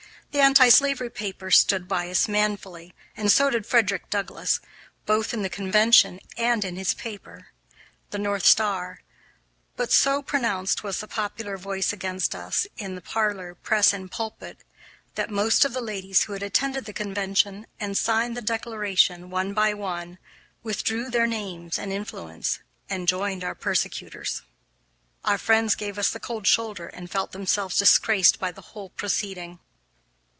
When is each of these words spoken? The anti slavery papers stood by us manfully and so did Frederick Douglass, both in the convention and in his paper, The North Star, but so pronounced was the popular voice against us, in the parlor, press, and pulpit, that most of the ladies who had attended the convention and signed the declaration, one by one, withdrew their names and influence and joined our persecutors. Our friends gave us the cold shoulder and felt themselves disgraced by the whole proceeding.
The 0.33 0.39
anti 0.39 0.69
slavery 0.69 1.09
papers 1.09 1.57
stood 1.57 1.89
by 1.89 2.09
us 2.09 2.29
manfully 2.29 2.95
and 3.17 3.29
so 3.29 3.49
did 3.49 3.65
Frederick 3.65 4.09
Douglass, 4.09 4.61
both 5.05 5.33
in 5.33 5.41
the 5.41 5.49
convention 5.49 6.21
and 6.37 6.63
in 6.63 6.77
his 6.77 6.93
paper, 6.93 7.47
The 8.11 8.17
North 8.17 8.45
Star, 8.45 9.01
but 9.75 9.91
so 9.91 10.21
pronounced 10.21 10.83
was 10.85 11.01
the 11.01 11.07
popular 11.09 11.57
voice 11.57 11.91
against 11.91 12.33
us, 12.33 12.65
in 12.77 12.95
the 12.95 13.01
parlor, 13.01 13.53
press, 13.55 13.91
and 13.91 14.09
pulpit, 14.09 14.59
that 15.15 15.29
most 15.29 15.65
of 15.65 15.73
the 15.73 15.81
ladies 15.81 16.23
who 16.23 16.31
had 16.31 16.43
attended 16.43 16.85
the 16.85 16.93
convention 16.93 17.67
and 17.77 17.97
signed 17.97 18.37
the 18.37 18.41
declaration, 18.41 19.29
one 19.29 19.53
by 19.53 19.73
one, 19.73 20.17
withdrew 20.63 21.09
their 21.09 21.27
names 21.27 21.77
and 21.77 21.91
influence 21.91 22.59
and 22.89 23.09
joined 23.09 23.43
our 23.43 23.53
persecutors. 23.53 24.43
Our 25.25 25.37
friends 25.37 25.75
gave 25.75 25.97
us 25.99 26.09
the 26.09 26.21
cold 26.21 26.47
shoulder 26.47 26.87
and 26.87 27.11
felt 27.11 27.33
themselves 27.33 27.77
disgraced 27.77 28.39
by 28.39 28.53
the 28.53 28.61
whole 28.71 28.91
proceeding. 28.91 29.59